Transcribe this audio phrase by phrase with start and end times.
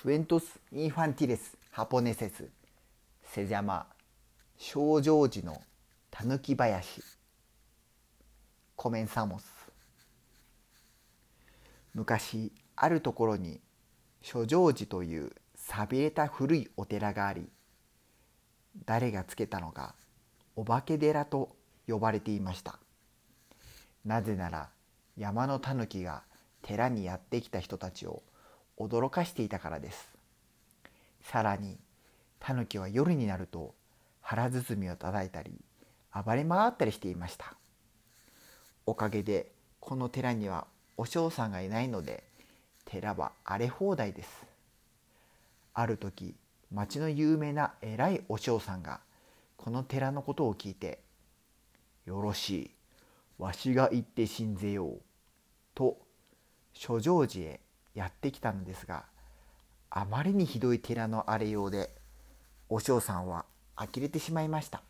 [0.00, 2.48] Cuentos infantiles japoneses.
[3.34, 3.84] Se llama
[4.56, 5.60] 少女寺の
[6.08, 7.02] たぬき林
[8.76, 9.44] コメンサモス
[11.94, 13.60] 昔あるところに
[14.22, 17.48] 諸城寺という寂れた古いお寺があり
[18.86, 19.96] 誰がつけたのか
[20.54, 21.56] お化け寺と
[21.88, 22.78] 呼ばれていました
[24.04, 24.68] なぜなら
[25.16, 26.22] 山のたぬきが
[26.62, 28.22] 寺にやってきた人たちを
[28.78, 30.08] 驚かしていたからです。
[31.22, 31.76] さらに
[32.38, 33.74] タヌキは夜になると
[34.20, 35.52] 腹包みを叩いたり
[36.12, 37.54] 暴れ回ったりしていました。
[38.86, 39.50] おかげで
[39.80, 42.24] この寺にはお嬢さんがいないので
[42.84, 44.46] 寺は荒れ放題です。
[45.74, 46.34] ある時
[46.72, 49.00] 町の有名な偉いお嬢さんが
[49.56, 51.00] この寺のことを聞いて
[52.06, 52.70] 「よろしい
[53.38, 55.00] わしが行って信ぜよう」
[55.74, 55.98] と
[56.72, 57.60] 諸城寺へ
[57.98, 59.04] やってきたのですが
[59.90, 61.90] あまりにひどい寺の荒れようで
[62.68, 64.82] お嬢さんは呆れてしまいました。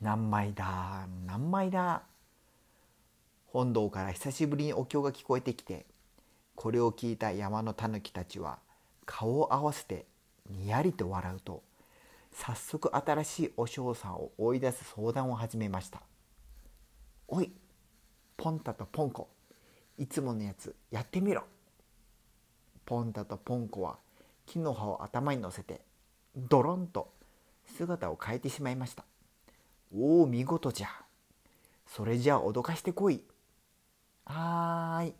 [0.00, 2.02] 何枚だ何枚だ。
[3.46, 5.86] 本堂から久しぶりにお経が聞こえてきて
[6.54, 8.58] これを聞いた山の狸たちは
[9.06, 10.06] 顔を合わせて
[10.50, 11.62] にやりと笑うと
[12.32, 16.02] 早速新しいお嬢さんを追い出す相談を始めました
[17.28, 17.52] 「おい
[18.36, 19.28] ポンタとポンコ
[19.98, 21.44] いつものやつやってみろ」
[22.84, 23.98] ポンタとポンコは
[24.46, 25.80] 木の葉を頭に乗せて
[26.36, 27.12] ドロンと
[27.76, 29.04] 姿を変えてしまいました。
[29.94, 30.88] おお見事じゃ。
[31.86, 33.22] それじゃあ脅かしてこい。
[34.24, 35.14] はーい。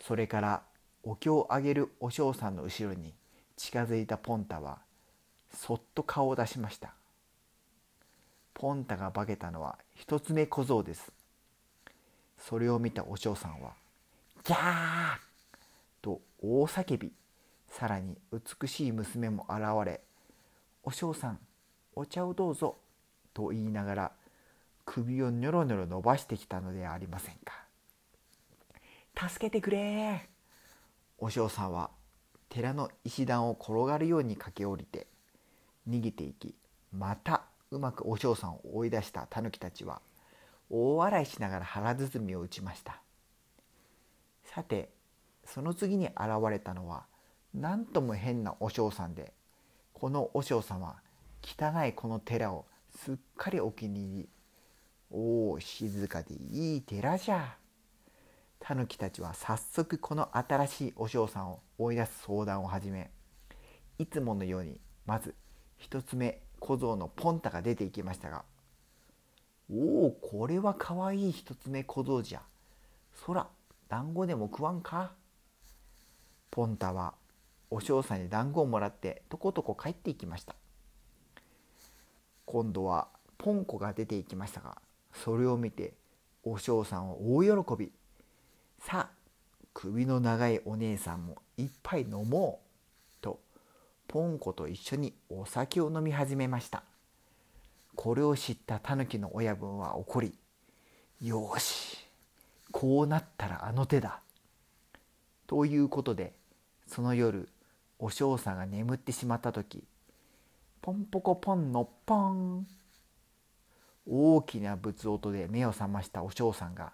[0.00, 0.62] それから
[1.02, 3.14] お経をあげるお嬢さんの後ろに
[3.56, 4.78] 近づいたポンタは
[5.52, 6.94] そっと顔を出しました。
[8.54, 11.12] ポンタが化けたのは一つ目小僧です。
[12.48, 13.72] それを見たお嬢さんは
[14.44, 15.18] 「ギャー!」
[16.00, 17.12] と大叫び
[17.68, 20.00] さらに美しい娘も現れ
[20.84, 21.40] 「お嬢さん
[21.96, 22.78] お茶をどうぞ」
[23.34, 24.12] と言いながら
[24.84, 27.66] 首をニョロニョロ伸ばしてきたのではありませんか。
[29.28, 30.28] 助けてくれ
[31.18, 31.90] お嬢さんは
[32.48, 35.08] 寺の石段を転がるように駆け下りて
[35.88, 36.54] 逃げていき
[36.92, 40.00] またうまくお嬢さんを追い出したタヌキたちは
[40.70, 43.00] 大笑いしながら腹包みを打ちました。
[44.44, 44.90] さて
[45.44, 46.16] その次に現
[46.50, 47.06] れたのは
[47.54, 49.32] 何とも変なお嬢さんで
[49.92, 50.96] このお嬢さんは
[51.42, 52.66] 汚いこの寺を
[52.96, 54.28] すっかりお気に入り。
[55.10, 57.56] おお静かでいい寺じゃ。
[58.58, 63.10] タヌキたちは早速この新しいお嬢さんを追い出す相談を始め
[63.98, 65.34] いつものようにまず
[65.76, 68.44] 一つ目小僧のポンタが出ていきましたが
[69.70, 72.42] 「おおこれはかわいい一つ目小僧じゃ。
[73.14, 73.48] そら
[73.88, 75.12] 団子でも食わんか?」
[76.50, 77.14] ポンタは
[77.70, 80.54] お嬢さんに団子をもらってとことこ帰っていきました。
[82.44, 84.80] 今度はポンコが出ていきましたが
[85.12, 85.94] それを見て
[86.44, 87.92] お嬢さんは大喜び。
[88.78, 89.16] さあ
[89.74, 92.66] 首の長いお姉さんも一杯飲もう。
[93.20, 93.40] と
[94.06, 96.84] ポンコと一緒にお酒を飲み始めました。
[97.96, 100.38] これを知ったタヌキの親分は怒り
[101.22, 101.98] よし
[102.70, 104.20] こうなったらあの手だ
[105.46, 106.34] ということで
[106.86, 107.48] その夜
[107.98, 109.82] お嬢さんが眠ってしまった時
[110.82, 112.66] ポンポコポンのポン
[114.08, 116.92] 大きな仏音で目を覚ましたお嬢さんが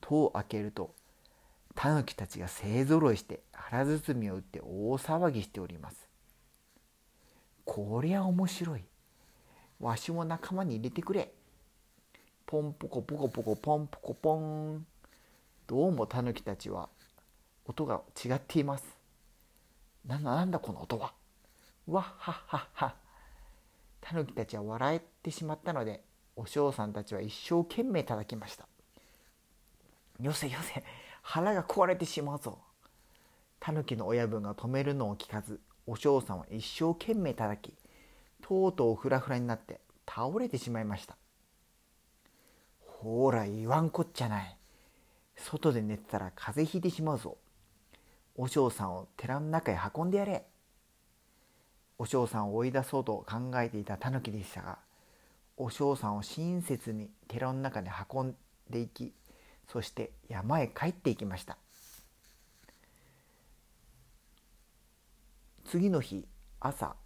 [0.00, 0.94] 戸を開けると
[1.74, 6.08] タヌキたちが勢ぞろいして腹包みを打って大騒ぎしております。
[7.64, 8.84] こりゃ面白い。
[9.80, 11.32] わしも仲間に入れてくれ。
[12.44, 14.86] ポンポコポコポコポンポコポン。
[15.66, 16.90] どうもタヌキたちは
[17.64, 18.84] 音が違っています。
[20.06, 21.14] なんだなんだこの音は。
[21.86, 22.94] わっはっはっは。
[24.02, 26.02] タヌキたちは笑えてしまったので
[26.36, 28.68] お嬢さんたちは一生懸命叩きました。
[30.20, 30.84] よせよせ
[31.22, 32.58] 腹が壊れてしまうぞ。
[33.58, 37.74] タヌキの親分が止めるのを聞かずお嬢さんは一生懸命叩き
[38.40, 41.16] とうとうフラフラになって倒れてしまいました。
[42.86, 44.56] ほら言わんこっちゃない。
[45.36, 47.38] 外で寝てたら風邪ひいてしまうぞ。
[48.36, 50.44] お嬢さんを寺の中へ運んでやれ。
[51.98, 54.78] お嬢さんを追い出そうと考えていたタヌキでしたが
[55.58, 58.36] お嬢さんを親切に寺の中に運ん
[58.70, 59.12] でいき
[59.70, 61.58] そして山へ帰っていきました。
[65.66, 66.26] 次の日
[66.58, 66.96] 朝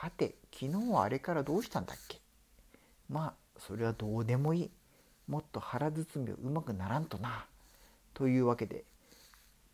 [0.00, 2.20] はて昨日はあれからどうしたんだっけ？
[3.10, 4.70] まあそれはどうでもいい。
[5.26, 7.46] もっと腹包みをうまくならんとな。
[8.14, 8.84] というわけで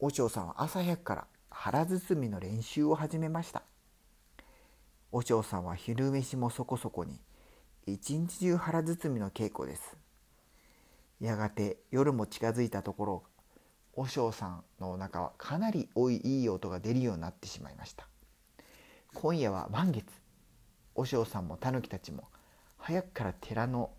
[0.00, 3.64] お嬢さんは朝早くから腹包みの練習を始めました。
[5.12, 7.20] 和尚さんは昼飯もそこそこに
[7.86, 9.94] 一日中腹包みの稽古です。
[11.20, 13.22] やがて夜も近づいたところ
[13.94, 18.08] 和尚さんのお腹はかなり多いいい音が出るようになってしまいました。
[19.14, 20.04] 今夜は満月。
[20.94, 22.24] 和尚さんもタヌキたちも
[22.76, 23.90] 早くから寺の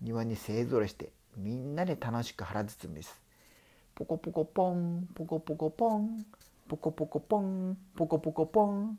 [0.00, 3.18] 庭に勢ぞろいしてみんなで楽しく腹包みです。
[3.94, 6.26] ポコポコポンポコポコポン
[6.68, 8.98] ポコポコポンポコポコポン。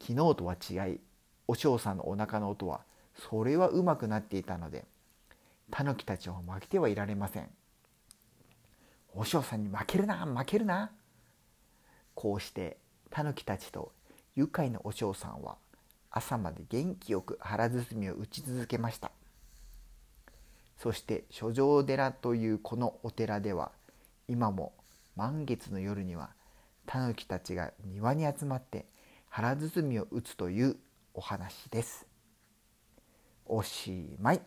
[0.00, 1.00] 昨日とは違い
[1.48, 2.82] お嬢さんのお腹の音は
[3.16, 4.84] それはうまくなっていたので
[5.70, 7.48] タヌキたちを負けてはいられません。
[9.14, 10.92] お嬢さんに負けるな負けるな。
[12.14, 12.76] こうして
[13.10, 13.92] タヌキたちと
[14.38, 15.56] 愉快なお嬢さんは
[16.12, 19.10] 朝まで元気よく腹包みを打ち続けました
[20.76, 23.72] そして書状寺というこのお寺では
[24.28, 24.74] 今も
[25.16, 26.30] 満月の夜には
[26.86, 28.86] タヌキたちが庭に集まって
[29.28, 30.76] 腹包みを打つという
[31.14, 32.06] お話です。
[33.44, 34.40] おしまい。